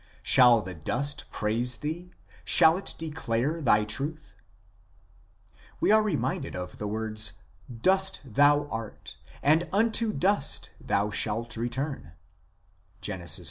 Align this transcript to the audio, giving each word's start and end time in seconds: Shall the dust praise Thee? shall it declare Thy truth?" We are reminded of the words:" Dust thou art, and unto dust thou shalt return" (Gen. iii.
Shall 0.23 0.63
the 0.63 0.73
dust 0.73 1.29
praise 1.29 1.77
Thee? 1.77 2.09
shall 2.43 2.75
it 2.75 2.95
declare 2.97 3.61
Thy 3.61 3.85
truth?" 3.85 4.33
We 5.79 5.91
are 5.91 6.01
reminded 6.01 6.55
of 6.55 6.79
the 6.79 6.87
words:" 6.87 7.33
Dust 7.83 8.19
thou 8.25 8.65
art, 8.69 9.17
and 9.43 9.69
unto 9.71 10.11
dust 10.11 10.71
thou 10.83 11.11
shalt 11.11 11.55
return" 11.55 12.13
(Gen. 13.01 13.21
iii. 13.21 13.27